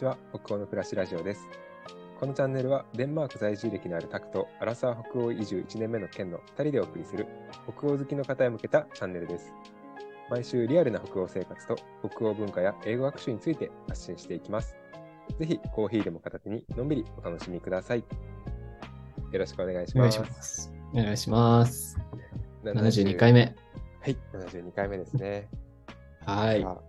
[0.00, 1.46] ちは北欧の暮らしラジオです
[2.18, 7.26] このチャンネルはデンマーク在住歴のあるタクとアラサー北欧移住1年目の県の2人でお送りする
[7.76, 9.52] 北欧好きの方へ向けたチャンネルです
[10.30, 11.76] 毎週リアルな北欧生活と
[12.14, 14.74] 北欧文化や英語学習について発信していきます
[15.38, 20.72] ぜひコーヒーでも片手にのんびりお楽しみくださいよろしくお願いしお願いますします。
[20.94, 21.98] お願いします。
[22.64, 23.54] 70 72回目。
[24.00, 25.48] はい72回目ですね
[26.24, 26.60] はい。
[26.62, 26.80] 今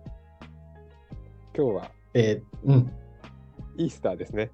[1.54, 1.90] 日は？
[2.14, 3.01] えーうん。
[3.76, 4.50] イースターですね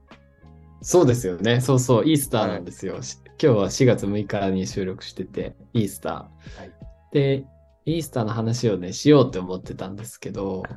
[0.81, 1.61] そうですよね。
[1.61, 3.03] そうそう、イースターなんですよ。
[3.03, 6.61] し今日は4月6日に収録してて、イースター。
[6.61, 6.73] はい
[7.11, 7.45] で、
[7.85, 10.71] イースターの話をね、しようって思ってたんですけど、はい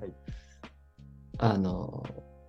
[1.37, 2.03] あの、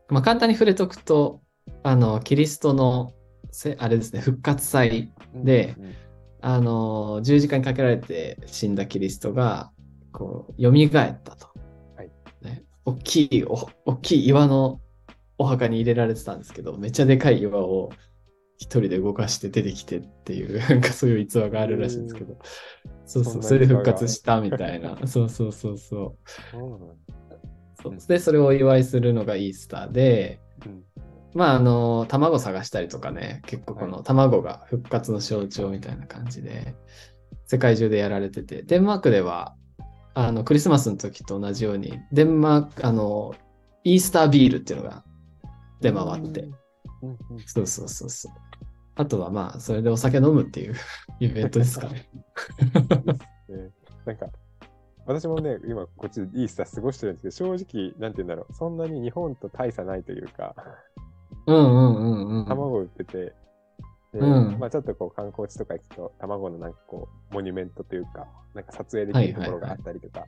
[0.09, 1.41] まあ、簡単に触れとくと、
[1.83, 3.13] あの、キリストの
[3.51, 5.95] せ、あれですね、復活祭でうんうん
[6.45, 9.71] あの、十字架にかけられて死んだキリストが、
[10.13, 11.49] こう、蘇ったと。
[11.97, 12.11] はい
[12.43, 14.81] ね、大きいお、大きい岩の
[15.43, 17.91] お墓に入れられてたんですけど、めっちゃでかい岩を
[18.59, 22.39] 一人で動かして出てきてっていう、 なんかそういう逸話があるらしいんですけど、
[23.05, 24.97] そうそう、それで復活したみたいな。
[25.07, 26.17] そうそうそうそ
[27.85, 28.09] う。
[28.09, 30.85] で、それをお祝いするのがイースターで、うん。
[31.35, 36.77] まあ、あの、卵探したりとかね、結構この卵が復活の象徴みたいな感じで、
[37.47, 39.57] 世界中でやられてて、デンマークでは、
[40.15, 43.35] あの、クリスマスの時と同じように、デンマーク、あの、
[43.83, 45.05] イースタービールっていうのが
[45.83, 46.49] 出回って、
[47.47, 48.33] そうそうそうそう。
[48.95, 50.75] あとはまあ、それでお酒飲むっていう
[51.21, 52.09] イベントですかね。
[53.49, 53.71] ね。
[54.07, 54.27] なんか、
[55.07, 60.55] 私もね、今こっちでイースター過ごしてるんですけど、正直、なんて言うんだろう、そんなに日本と大差ないというか、
[61.47, 62.47] うんうんうんうん。
[62.47, 63.35] 卵売ってて、
[64.13, 64.59] でうん。
[64.59, 70.27] まあちょっとこう観光地とか行くと、卵のなんかこう、モニュメントというか、なんか撮影できるところがあったりとか、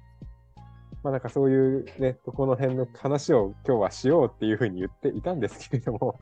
[1.04, 6.18] まあなんかそういうね、ここの辺の話を今日はしようっていうふうに言っていたんですけれども、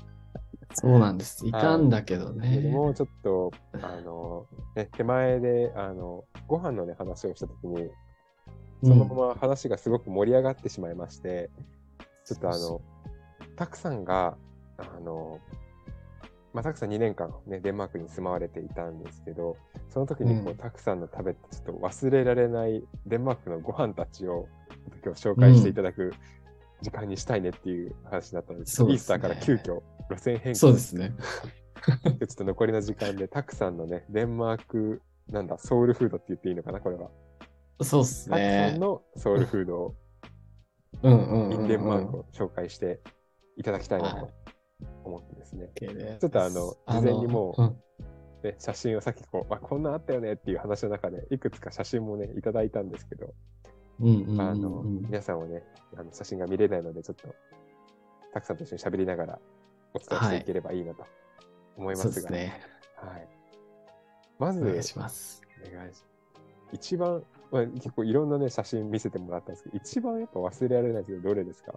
[0.75, 1.47] そうなんです。
[1.47, 2.71] いたんだけどね。
[2.73, 7.91] もうちょっと、あの、ね、手前で、あの、ご飯のね、話をしたときに、
[8.83, 11.51] そのまま話がすごく盛り上がってしまいまして、
[12.25, 12.81] ちょっとあその、
[13.55, 14.37] たくさんが、
[14.79, 15.39] あの、
[16.53, 19.57] まあ、たくさん2年間ね、デンマークに住まわれていたんですけど、
[19.89, 24.49] その時にこう、うんたくさんの食べたちょっと忘れられないデンマークのご飯たちを、
[25.05, 26.13] 今日紹介していただく
[26.83, 31.15] 時間にしたいねっていう話だったんですイースターから急遽路線変更そうですね。
[32.19, 37.11] でちょっと残りの時間で、たくさんのね、デンマーク、なんだ、ソウルフードって言っていいのかな、これは。
[37.81, 38.81] そうっすたくさねん。
[38.81, 39.95] のソウルフードを、
[41.03, 41.53] うんうんうんうん。
[41.55, 43.01] インデンマークを紹介して
[43.57, 44.31] いただきたいなと
[45.05, 45.71] 思ってですね。
[45.75, 47.77] ですちょっとあの事前にもうあの
[48.43, 53.35] で写真をさっきこう、あ、こんなんあったよねっていう話の中で、いくつか写真もね、いただいたんですけど、
[54.03, 55.63] あの、皆さんはね、
[55.97, 57.35] あの写真が見れないので、ちょっと、
[58.33, 59.39] たくさんと一緒に喋りながら
[59.95, 61.05] お伝えしていければいいなと
[61.77, 62.61] 思いますが、そうですね。
[62.97, 63.29] はい。
[64.39, 65.43] まず、お願いします。
[65.65, 66.07] お願いします。
[66.73, 71.75] 一番、まあ、結構いろんなね、写真見せてもらったんですけど、一番やっぱ忘れられないけど、どれですか？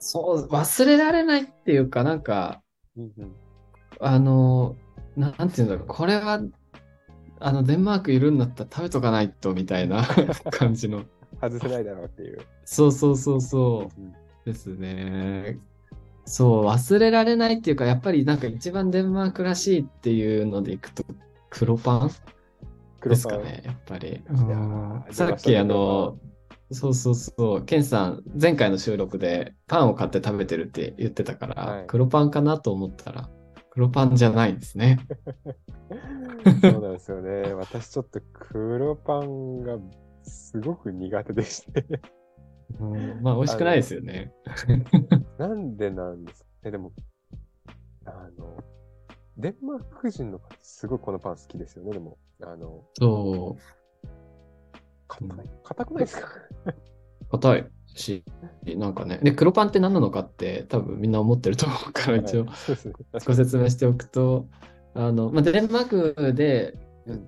[0.00, 2.62] そう、忘れられないっていうか、なんか、
[2.96, 3.36] うんうん。
[4.00, 4.76] あの、
[5.16, 6.40] ななんていうんだろう、これは、
[7.40, 10.04] あの、デンマークいるんだったら食べとかないと、みたいな
[10.52, 11.04] 感じの。
[11.40, 12.40] 外せないだろうっていう。
[12.64, 14.00] そうそうそうそう。
[14.00, 14.14] うん
[14.44, 15.58] ですね。
[16.24, 21.04] そう、忘れられないっていうか、やっぱりなんか一番デンマークらしいっていうのでいくと、
[21.50, 22.10] 黒パン？
[23.00, 23.10] 黒パン？
[23.10, 24.22] ですかね、やっぱり。
[25.10, 26.18] さっきあの、
[26.70, 33.28] そうそうそう、ケンさん、前回の収録でパンを買って食べてるって言ってたから、はい黒パンかなと思ったら、
[33.80, 34.98] 黒パンじゃないんですね。
[36.60, 37.54] そうなんですよね。
[37.56, 39.78] 私ちょっと黒パンが
[40.22, 41.86] すごく苦手でして。
[42.78, 44.34] うんまあ、美味しくないですよね。
[45.38, 46.50] なんでなんですか？
[46.64, 46.70] ね。
[46.72, 46.92] でも、
[48.04, 48.58] あの、
[49.38, 51.92] デンマーク人の方、すごいこのパン好きですよね。
[51.92, 54.08] でも、あの、そう、
[55.08, 55.50] 硬い。
[55.64, 56.28] 硬くないですか？
[57.30, 57.70] 硬い
[58.00, 58.24] し、
[58.64, 59.20] なんかね。
[59.22, 62.46] で、黒パンって何なのかって多分みんな思ってると思うから、一応。
[63.26, 64.46] ご説明しておくと、
[64.94, 66.74] あの、まあ、デンマークで、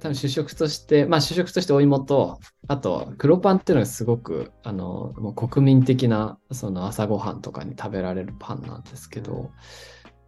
[0.00, 2.38] 多分主食として、まあ主食としてお芋と、
[2.68, 9.50] あと黒パンっていうのがすごく、あの、もう国民的な、その朝ごはんとかに食べられるパンなんですけど、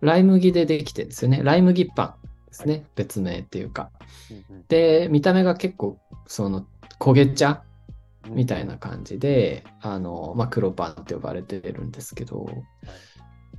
[0.00, 1.40] ライ麦でできてるんですよね。
[1.42, 2.84] ライ麦パンですね。
[2.96, 3.90] 別名っていうか。
[4.30, 6.66] うんで、見た目が結構、その、
[6.98, 7.73] 焦げ茶うん
[8.28, 12.46] みたいな感じで、あの、まあ、黒パンって呼ばれてるんですけど、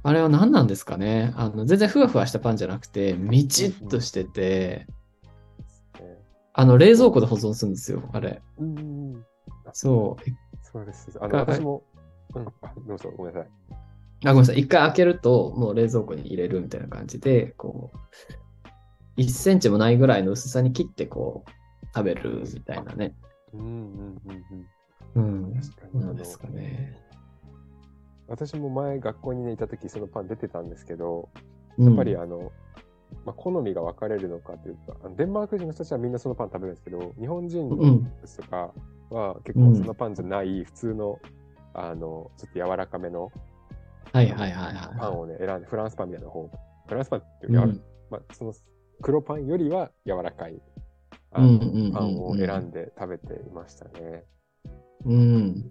[0.03, 1.33] あれは何なんですかね？
[1.35, 4.95] あの、全然ふわふわしたパンじゃなくて、みちっとしてて、ね
[6.53, 8.41] あの、冷蔵庫で保存するんですよ、あれ。
[8.59, 9.25] うん。
[9.73, 10.23] そう。
[10.61, 11.11] そうです。
[11.19, 11.83] あの、が私も、
[12.33, 13.49] うん、あどうぞ、ごめんなさい。
[14.25, 14.59] あ、ごめんなさい。
[14.59, 17.91] 一回開けると、もう冷蔵庫に入れるみたいな感じで、こ
[19.17, 23.15] う、1センチもないぐらいの薄さに切って、こう、食べるみたいなね。
[23.59, 24.67] うんうんうん
[25.15, 25.47] うん。
[25.47, 25.53] うん。
[25.55, 26.97] 確かになんですかね。
[28.27, 31.29] 私も前学校にねいた時そのパン出てたんですけど、
[31.77, 32.51] ややっぱりあの、
[33.23, 38.11] まあ、好みが分かれるのかというか、あのデンマーク人の人たちはみんなそのパン食べるんですけど、日本人のうん。
[38.25, 38.73] 人とか
[39.11, 41.19] は結構そのパンじゃない普通の、
[41.73, 43.31] あの、ちょっと柔らかめの
[44.11, 44.99] はいはいはいはい。
[44.99, 46.49] パンをね、選んで、フランスパンみたいな方、
[46.87, 48.53] フランスパンっていううか、んまあ、その
[49.01, 50.59] 黒パンよりは柔らかい
[51.35, 54.23] あのパンを選んで食べていましたね。
[55.05, 55.69] うん。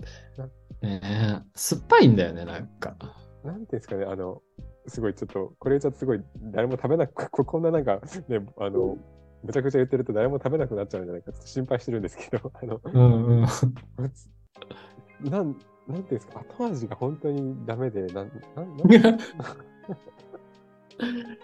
[0.83, 2.97] ねえ酸っぱいんだよね、なんか。
[3.43, 4.43] なんていうんですかね、あの、
[4.87, 6.23] すごいちょっと、これちょっとすごい、
[6.53, 8.99] 誰も食べなく、 ここんななんか、ね、あの、
[9.43, 13.47] むちゃくちゃ言ってると誰も食べなくなっちゃうんじゃないかちょっと心配してるんですけど、 あの、うんうん。
[15.31, 19.19] なん、なんていうんですか、後味が本当にダメで、なん、なん、なん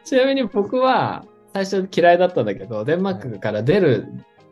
[0.04, 4.06] ちなみに僕は最初嫌いだったんだけど、デンマークから出る、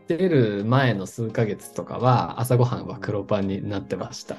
[0.08, 4.36] 出る前の数ヶ月とかは朝ごはんは黒パンになってました。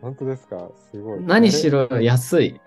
[0.00, 1.20] 本当ですか、すごい。
[1.22, 2.60] 何しろ安い。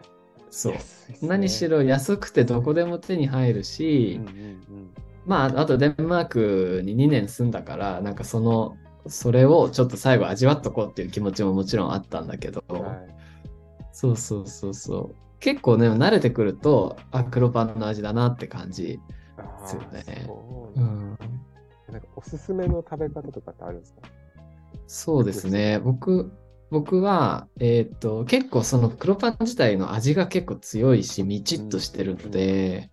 [0.50, 0.74] そう。
[0.74, 0.80] ね
[1.22, 4.90] 何しろ安くてどこでも手に入るし、うんうんうん
[5.26, 13.18] まあ、あとデンマークに2年住んだから、なんかその、それをちょっと最後味わっとこうっていう気持ちももちろんあったんだけど、はい
[14.00, 15.16] そうそうそうそう。
[15.40, 19.00] 結構ね、慣れてくると、あ、黒パンの味だなって感じ。
[19.70, 20.28] あですよね。
[20.76, 21.18] ううん。
[21.92, 24.02] なんかおすすめの食べ方とかってあるんですか？
[24.88, 25.80] そうですね。
[25.80, 26.32] 僕、
[26.70, 32.92] 僕は、えーっと、結構その黒パン自体の味が結構強いし、みちっとしてるので、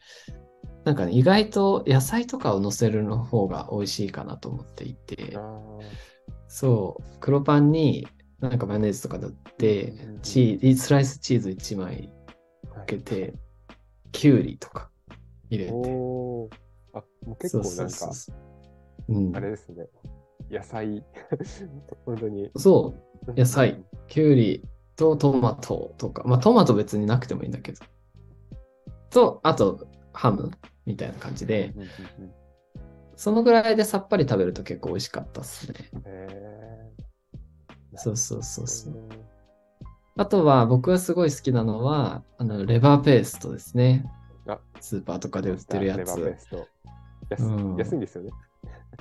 [0.84, 5.60] なんかね、意外と野菜とかを乗せるの方が美味しいかなと思っていて、あ
[6.46, 8.06] そう、黒パンに
[8.40, 13.34] なんかマヨネーズとか塗ってうんうんうん、チースライスチーズ1枚ーかけて、
[14.12, 14.90] きゅうりとか
[15.50, 16.63] 入れて。
[16.94, 18.10] あ、もう結構なんか、
[19.36, 19.86] あれですね。
[20.50, 21.04] 野菜、
[22.06, 22.50] 本当に。
[22.56, 22.94] そ
[23.26, 24.64] う、野菜、きゅうり
[24.96, 27.84] とトマトとか、まあトマト別になくてもいいんだけど。
[29.10, 30.50] と、あとハム
[30.86, 31.74] みたいな感じで。
[33.16, 35.74] そのぐらいでさっぱり食べると結構美味しかったですね。
[36.04, 38.94] へーそうそうそうそう。
[38.94, 39.08] うん
[40.16, 44.04] あとは僕がすごい好きなのは、あの、レバーペーストですね。
[44.46, 46.12] あスーパーとかで売ってるやつレバ。
[46.14, 46.68] ーペースト
[47.30, 48.30] 安うん安いんですよね。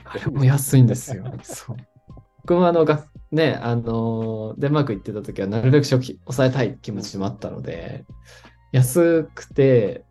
[0.05, 1.25] あ れも安いんですよ。
[1.43, 1.77] そう。
[2.41, 8.05] 僕もあの、がね、あの、デンマーク行ってた時はなるべく食費抑えたい気持ちもあったので、
[8.71, 10.03] 安くて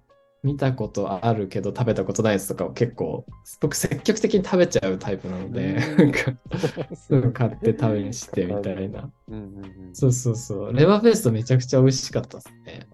[0.43, 3.27] 見たことあるけど食べたことないやつとかを結構、
[3.61, 6.33] 僕積極的に食べちゃうタイプなので、うんなんか、
[7.11, 7.77] うん買って
[8.13, 9.11] 試してみたいな。
[9.29, 9.95] うんうんうん。
[9.95, 10.73] そうそうそう。
[10.73, 12.89] レバーペーストめちゃくちゃ美味しかったですね。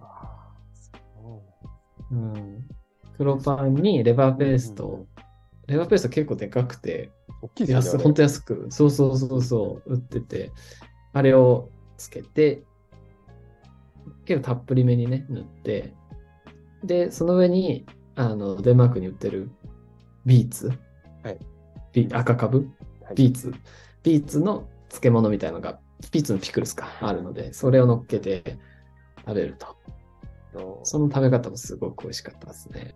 [2.11, 2.58] うん。
[3.19, 5.05] 黒パンにレバーペースト、
[5.67, 7.11] レバーペースト結構でかくて、
[7.41, 8.01] 大きいですね。
[8.01, 10.53] 本当安く、そうそうそうそう、売ってて、
[11.11, 12.63] あれをつけて、
[14.23, 15.93] 結構たっぷりめにね、塗って、
[16.85, 17.85] で、その上に、
[18.15, 19.51] あの、デンマークに売ってる
[20.25, 20.71] ビーツ、
[21.21, 21.39] はい。
[21.91, 22.69] ビ赤かぶ
[23.03, 23.15] はい。
[23.15, 23.53] ビーツ、
[24.01, 25.81] ビーツの漬物みたいのが、
[26.13, 28.57] ビーツのピクルスか、あるので、それを乗っけて
[29.25, 29.78] 食べると。
[30.53, 32.95] のその食べ方もすごく美味しかったですね。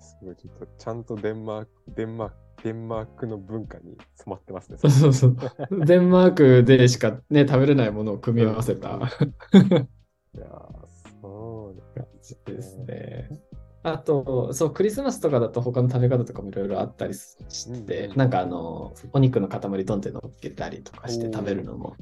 [0.00, 4.78] すごい、ちょっとちゃんとデンマーク、デンマーク、デンマークの文化に染まってますね。
[4.78, 5.36] そうそうそう。
[5.84, 10.86] デンマークでしかね、食べれないものを組み合わせたうん いやー
[11.20, 13.28] そう感じですね。
[13.82, 21.94] あと、そう、クリスマスとかだと他の食べ方とかもいろいろあったりして、うんうんなんかあの、お肉の塊ドンって乗っけたりとかして食べるのも、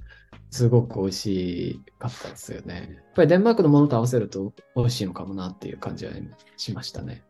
[0.52, 2.90] すごく美味しかったですよね。
[2.94, 6.12] やっぱりデンマークのものと合わせると美味しいのかもなっていう感じは
[6.58, 7.24] しましたね。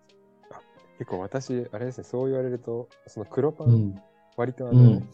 [0.99, 4.03] 結構私、あれですね、そう言われると、その黒パン、うん。
[4.37, 5.09] 割とあの、うん。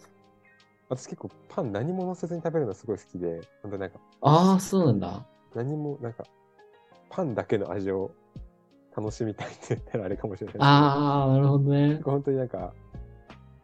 [0.88, 5.26] 私結構パン何も乗せずに食べるのすごい好きで、本当なんかああ、そうなんだ。
[5.54, 6.24] 何もなんか
[7.10, 8.10] パンだけの味を
[8.96, 12.00] 楽しみたいって言ったらあれかもしれないああ、なるほどね。
[12.02, 12.72] 本当になんか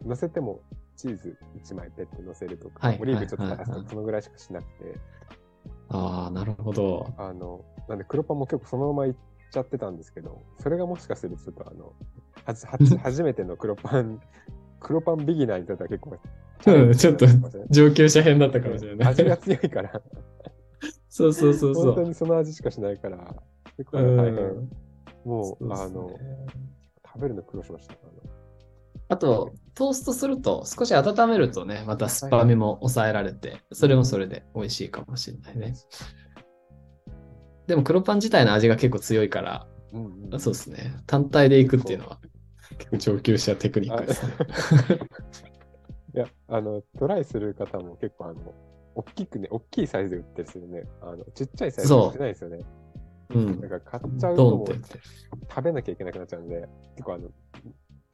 [0.04, 0.60] 乗せても
[0.96, 4.98] チーズ1枚ペッて乗せるとか、はいオリーブちょっと垂らすとかそのぐらいしかしなくて、
[5.88, 7.12] ああ、なるほど。
[7.16, 9.14] あの、なんで黒パンも結構そのままいっ
[9.50, 11.92] ちゃってたんですけど、それがもしかするとちょっとあの、
[12.44, 14.20] はじ はじ初めての黒パン、
[14.80, 16.10] 黒パンビギナーにとっては結構、
[16.66, 17.26] うんちょっと
[17.68, 19.08] 上級者編だったかもしれない。
[19.08, 20.02] 味が強いから、
[21.08, 21.84] そうそうそうそう。
[21.86, 23.34] 本当にその味しかしないから、
[23.76, 24.70] 結構うん大変。
[25.24, 26.10] も、そううですねあの、
[27.06, 27.94] 食べるの苦労しました。
[27.94, 28.33] あの
[29.14, 35.74] あと、トーストすると、少し温めるとね、また酸っぱみも抑えられて、それもそれで美味しいかもしれないね。
[37.68, 40.96] でも黒パン自体の味が結構強いから、うんうんそうですね。
[41.06, 42.18] 単体でいくっていうのは、
[42.78, 44.32] 結構上級者テクニックですね。
[46.14, 48.34] いや、あの、トライする方も結構、あの、
[48.96, 50.84] 大きくね、大きいサイズで売ってるんですよね。
[51.00, 52.58] あの、ちっちゃいサイズで売ってないですよね。
[53.30, 53.68] うんだ。
[53.68, 54.66] から買っちゃうと。
[55.48, 57.28] 食べなきゃいけなくなっちゃうんで、結構あの、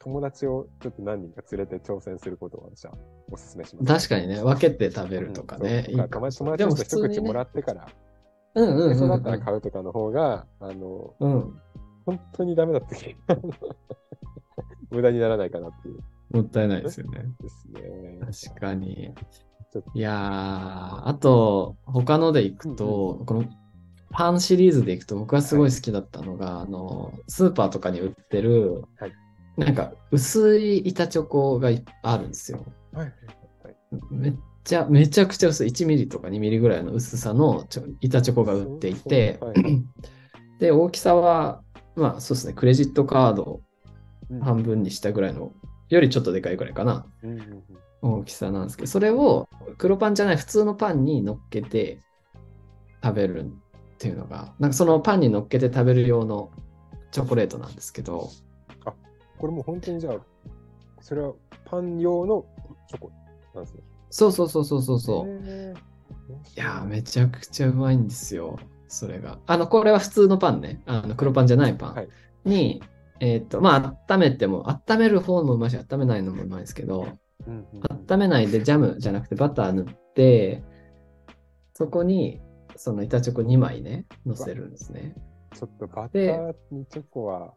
[0.01, 2.95] 友達をちょっと何人か連れて挑戦することを私は
[3.31, 4.09] お勧めします。
[4.09, 5.87] 確かにね、分けて食べるとかね。
[5.89, 7.87] うんそう友達と一口もらってから、
[8.55, 9.43] うんうんうんでそうだったらうん。
[9.43, 11.61] 買うとかの方が、あの、うん。
[12.07, 13.15] 本当にダメだった時
[14.91, 17.25] 無駄にならないかなっていうもったいないですよね。
[17.41, 18.19] ですね。
[18.49, 19.13] 確かに。
[19.95, 23.45] いやー、あと、他のでいくと、この
[24.11, 29.13] パンシリーズでいくと、僕がすごい好きだったのが、あの、スーパーとかに売ってる、はい
[29.57, 32.65] なんか薄い板チョコがいっぱいあるんですよ。
[32.93, 33.15] はいはい
[33.65, 33.77] はい。
[34.11, 37.67] めっちゃ、めちゃくちゃ薄い、1ミリとか2ミリぐらいの薄さの
[38.01, 39.57] 板チョコが売っていて、はい。
[40.61, 41.63] で、大きさは、
[41.97, 43.61] まあそうですね、クレジットカード
[44.31, 44.41] うん。
[44.41, 45.53] 半分にしたぐらいの、
[45.89, 47.07] よりちょっとでかいぐらいかな。
[47.23, 47.65] うんうんうん。
[48.03, 52.03] 大きさなんですけど、それを黒パンじゃない普通のパンに乗っけて
[53.03, 53.49] 食べるっ
[53.99, 56.51] ていうのが、なんかそのパンに乗っけて食べる用の
[57.11, 58.31] チョコレートなんですけど、
[59.41, 60.17] これもう本当にじゃあ、
[61.01, 61.33] それは
[61.65, 62.45] パン用の
[62.89, 63.11] チョコ
[63.55, 63.83] なんですね。
[64.11, 65.29] そうそうそうそうそうそう。
[66.57, 69.39] いやー、めちゃくちゃうまいんですよ、それが。
[69.47, 70.83] あの、これは普通のパンね。
[70.85, 72.09] あの黒パンじゃないパはい
[72.47, 72.83] ンに、
[73.21, 77.07] えっ、と、まあ、温めても、温める方もうまいし、温めないのもうまいですけど、
[77.47, 77.81] うんうんうん
[78.11, 80.63] 温めないでジャムじゃなくてバター塗って、
[81.75, 82.41] そこに、
[82.77, 85.15] その板チョコ2枚ね、乗せるんですね。
[85.55, 87.55] ちょっとバターにチョコは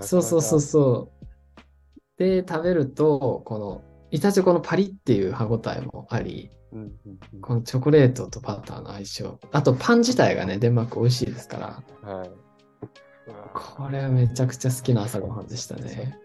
[0.00, 1.12] そうそうそうそ
[2.18, 2.18] う。
[2.18, 9.38] で、食べると、この板チョコのパリっていう歯ごたえもあり、うんうんうんこのチョコレートとバターの相性。
[9.50, 12.30] あとパン自体がね、デンマーク美味しいですから、はい。
[13.52, 16.18] これはめちゃくちゃ好きな朝ごはんでしたね。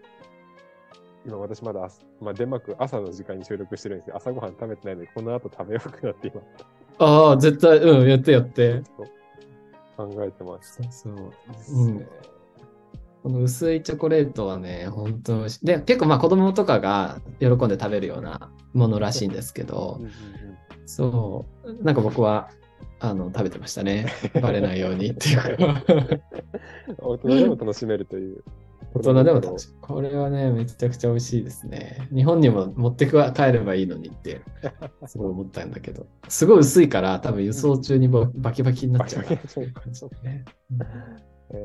[1.26, 6.40] 今私まだ朝、まあ、デンマーク朝の時間に収録してるんですけど、朝ごはん食べてないので、この後食べようくなって今、
[6.98, 8.82] ああ、絶対、うん、やってやって。
[9.96, 10.80] 考えてます。
[10.92, 11.32] そうそう。
[11.52, 12.06] ですうんね
[13.22, 15.44] この薄いチョコレートはね、本当。
[15.62, 20.00] で、結構まあ子供とかが喜んで食べるようなものらしいんですけど
[20.86, 22.50] そう、なんか僕は、
[23.00, 24.06] あの、食べてましたね。
[24.40, 25.84] バレないようにっていうか。
[25.88, 26.20] うん
[26.98, 28.42] 大人でも楽しめるという。
[28.94, 29.68] 大人でも楽しい。
[29.80, 32.08] これはね、めちゃくちゃ美味しいですね。
[32.14, 34.40] 日本にも持ってく帰ればいいのにって、
[35.06, 36.06] すごい思ったんだけど。
[36.28, 40.44] すごい薄いから、多分輸送中にババキバキになっちゃうからっていう感じでね。
[40.72, 40.74] う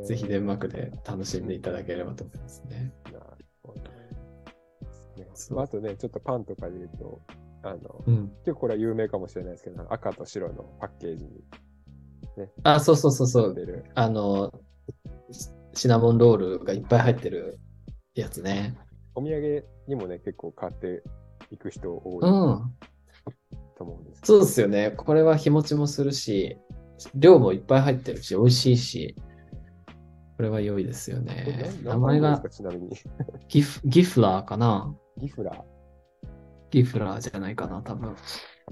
[0.06, 2.94] ぜひデンマークで楽しんでいただければと思いますね。
[3.06, 3.90] なるほどね
[5.58, 7.22] ああとね、ちょっとパンとかで言うと、
[7.64, 8.28] あの、うん。
[8.46, 11.32] 結構これは有名かもしれないですけど、赤と白のパッケージに
[12.64, 13.54] あ、そうそうそうそう。
[13.56, 13.86] 出る。
[13.96, 14.52] あの、
[15.32, 17.60] シシナモンロールがいっぱい入ってる
[18.16, 18.78] やつね。
[19.16, 21.04] お土産にもね、結構買って
[21.52, 22.74] いく人多いうん。
[23.78, 24.22] と思うんです。
[24.24, 24.92] そうですよね。
[24.92, 26.58] これは日持ちもするし、
[27.16, 29.24] 量もいっぱい入ってるし、美味しいし、こ
[30.44, 31.74] れは良いですよね。
[31.84, 32.90] 何名前がちなみに。
[33.50, 35.64] ギフギフラーかなギフラ
[36.70, 38.12] ギフラーじゃないかな、多分。
[38.12, 38.16] ー。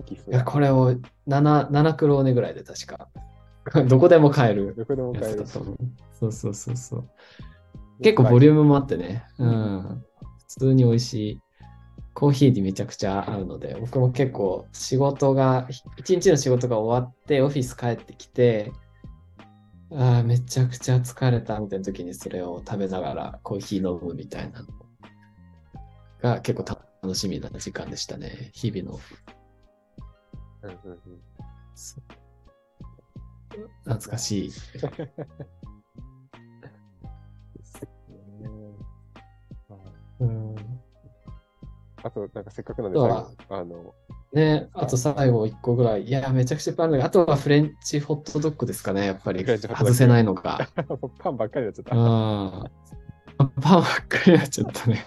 [0.05, 0.51] ギフいや、ラー。
[0.51, 0.93] これを
[1.27, 3.07] 7、7クローネぐらいで確か。
[3.87, 5.45] どこでも買えるどこでもや買える。
[5.45, 7.09] そうそうそうそう。
[8.01, 9.23] 結構ボリュームもあってね。
[9.37, 10.03] うん。
[10.39, 11.41] 普通に美味しい。
[12.13, 18.73] コーヒーにめちゃくちゃ合うので、僕も結構仕事が、一日の仕事が終わってオフィス帰ってきて、
[19.93, 24.67] ああ、めちゃくちゃ疲れたみたいな時にそれを食べながらコーヒー飲むみたいなの
[26.21, 28.51] が結構楽しみな時間でしたね。
[28.53, 28.99] 日々の。
[30.63, 31.21] うんうんうん
[33.83, 34.51] 懐かしい。
[40.19, 40.55] うん
[42.03, 43.93] あと、なんかせっかくなんで、あの、
[44.33, 46.03] ね、あと最後1個ぐらい。
[46.03, 49.45] いや、めちゃくちゃいっぱいあるんだけど、あとはフレンチホットドッグですかね、やっぱり。
[49.45, 50.69] 外せないのが。
[51.19, 51.91] パンばっかりになっちゃった。
[53.61, 55.05] パンばっかりになっちゃったね。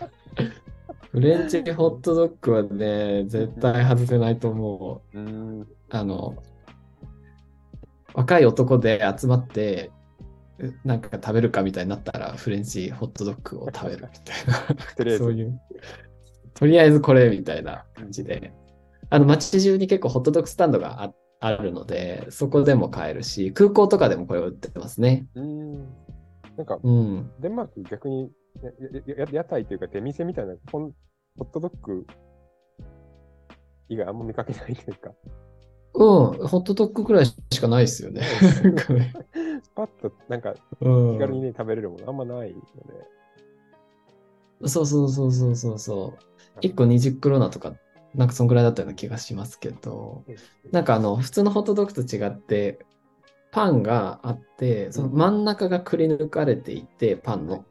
[1.11, 5.19] フレンチホットドッグはね、絶対外せないと思う。
[5.19, 5.69] うーん。
[5.91, 6.37] あの、
[8.13, 9.91] 若い男で集まって、
[10.85, 14.95] なんか食べるかみたいになったら、フレンチホットドッグを食べるみたいな。
[16.53, 18.53] とりあえずこれみたいな感じで。
[19.15, 25.27] あの、街中に結構ホットドッグスタンドがああるので、そこでも買えるし、空港とかでもこれを売ってますね。
[25.35, 25.73] うーん。
[26.57, 27.31] なんか、うん。
[27.39, 28.71] デンマーク逆に、や
[29.15, 30.91] やや屋台というか出店みたいな、ホ
[31.41, 32.07] ットドッグ
[33.89, 35.11] 以外あんま見かけないというか、
[35.95, 36.05] う
[36.45, 38.23] ん、ホットドッグくらいしかないですよね。
[38.63, 39.13] なんかね
[39.77, 42.61] パッとなんかうん気軽にね、食べれるものあんまないの
[44.63, 44.69] で。
[44.69, 46.15] そうそうそうそうそうそ
[46.57, 46.61] う。
[46.61, 47.75] 1個20クロナとか、
[48.15, 50.25] なんかそんぐらいだったような気がしますけど、
[50.71, 52.85] なんかあの、普通のホットドッグと違って、
[53.51, 57.65] パンがあって、その真ん中がくり抜かれていて、パンの。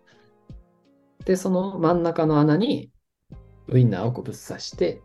[1.25, 2.91] で、その真ん中の穴に
[3.67, 5.01] ウインナーをこうぶっ刺して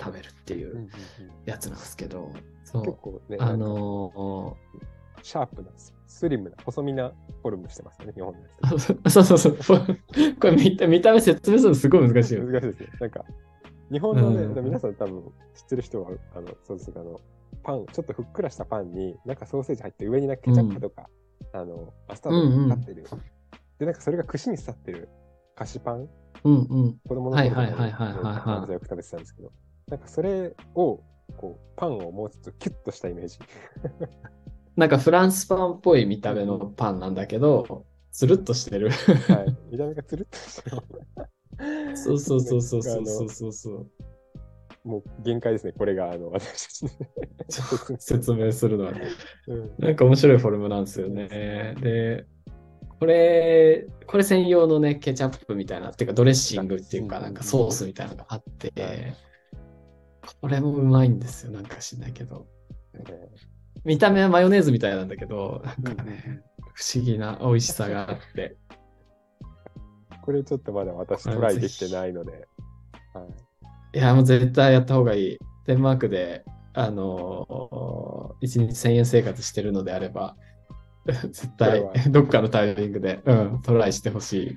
[0.00, 0.88] 食べるっていう
[1.46, 2.32] やつなんですけど、
[2.64, 2.82] そう。
[2.84, 4.56] 結構ね、あの
[5.22, 5.70] シャープな、
[6.06, 7.10] スリムな、細身な
[7.42, 8.92] フォルムしてますよね、日本のやつ。
[8.92, 9.86] ーそうそうそう。
[10.40, 12.44] これ見た見た目説明するのすごい難しいよ。
[12.44, 12.88] 難しいですね。
[13.00, 13.24] なんか、
[13.92, 15.22] 日本のね、うん皆さん多分
[15.54, 17.20] 知ってる人は、あの、そうですあの、
[17.62, 21.08] パン、ちょっとふっくらしたパンに、なんかソーセージ入って、上になんかケチャップとか、
[21.52, 23.04] あの、マスタードがかかってる。
[23.78, 25.08] で、なんかそれが串に刺ってる
[25.54, 26.08] 菓子パン、
[26.44, 26.56] うんう
[26.86, 26.98] ん。
[27.06, 29.52] 子供の頃とかはいはいはいはいはいはい私はよく食べてたんですけど、
[29.88, 31.00] なんかそれを、
[31.36, 33.38] こう、パンをもうちょっとキュッとしたイメージ。
[34.74, 38.90] なんかフランスパンっぽい見た目のパンなんだけど、つるっとしてる。
[38.90, 39.56] はい。
[39.70, 40.78] 見た目がつるっとしてる。
[41.94, 43.90] そうそうそうそうそうそうそうそう。
[44.84, 49.02] もう限界ですね、これが、あの、私たちの説明するのはね。
[49.46, 51.74] うんなんか面白いフォルムなんですよね。
[51.80, 52.26] で、
[52.98, 59.16] これ、これ専用のね、ケチャップみたいな、っていうかドレッシングっていうか、うんなんかソースみたいなのがあってはい、
[60.40, 61.52] これもうまいんですよ。
[61.52, 62.46] なんか知んないけど。
[62.94, 63.04] ね
[63.84, 66.42] 見た目はマヨネーズみたいなんだけど、なんかね、
[66.74, 68.56] 不思議な美味しさがあって。
[70.22, 72.48] これちょっとまだ私トライできてないので、
[73.12, 73.22] は
[73.94, 73.98] い。
[73.98, 75.38] いや、もう絶対やった方がいい。
[75.66, 80.36] デンマークで、あのー、1日1000円生活してるのであれば、
[81.04, 84.56] 絶対 どっかのタイミングで、うん、トライしてほしい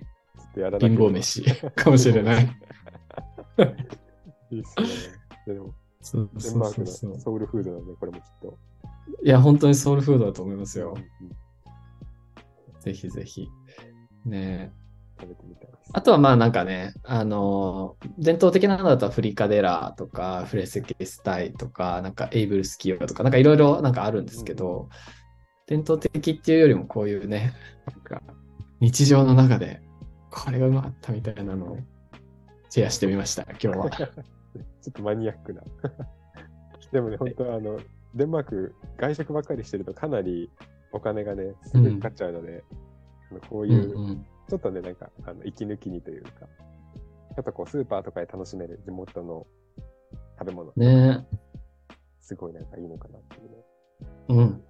[0.53, 1.43] 貧乏飯
[1.75, 2.43] かもしれない。
[4.51, 4.79] いいっす
[5.48, 5.53] ね。
[5.53, 8.57] でも、そうデンそうマークのソウルフードなんで、これもきっと。
[9.24, 11.27] いや、本当にソウルフードだと思いますようん。
[11.27, 11.35] うん
[12.85, 13.50] ぜひぜひ。
[14.25, 14.72] ね
[15.19, 15.91] 食べてみたいです。
[15.93, 24.89] あとはまあなんかね、あのー伝統的なのだとフリカデラとか、フレセケスタイとか、なんかエイブルスキヨとか、なんかいろいろなんかあるんですけど、
[25.67, 27.53] 伝統的っていうよりもこういうね、
[27.85, 28.21] なんか
[28.79, 29.81] 日常の中で、
[30.31, 31.77] これがうまかったみたいなのを
[32.69, 33.89] シェアしてみました、今日は。
[33.99, 34.07] ちょ
[34.89, 35.61] っとマニアックな。
[36.91, 37.79] でもね、本当あの、
[38.13, 40.49] デンマーク、外食ばっかりしてるとかなり
[40.91, 42.63] お金がね、すぐかかっちゃうので、
[43.31, 49.48] あのこううんいう、うんちょっとね、なんか、あの息抜きにというか、ちょっとこう、スーパーとかで楽しめる地元の
[50.40, 51.25] 食べ物、ね
[52.22, 53.58] すごいなんかいいのかなっていうね。
[54.29, 54.64] うん。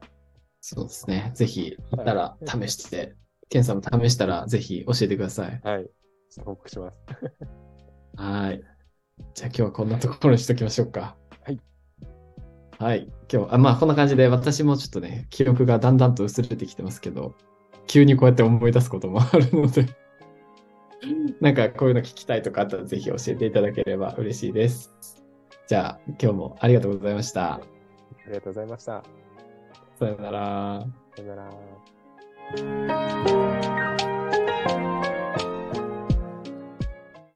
[0.60, 1.32] そうですね。
[1.36, 3.16] ぜひ、行ったら試して、
[3.50, 5.62] ケンさんも試したらぜひ教えてください。
[5.64, 5.86] はい。
[6.30, 6.98] ちょっと報告します。
[8.18, 8.64] はい。
[9.34, 11.16] じゃあ今日はこんなところにしときましょうか。
[11.44, 11.62] はい。
[12.78, 13.10] はい。
[13.32, 17.36] 今日、あまあこんな感じで私もちょっとね、記憶がだんだんと薄れてきてますけど、
[17.88, 19.86] 急にこうやって思い出すこともあるので、
[21.42, 24.92] なんかこういうの聞きたいとかあったらぜひ教えていただければ嬉しいです。
[25.68, 27.56] じゃあ今日もありがとうございました。
[27.56, 27.62] あ
[28.28, 29.04] りがとうございました。
[30.00, 30.86] さよなら。
[31.16, 31.50] さよな
[33.66, 33.75] ら。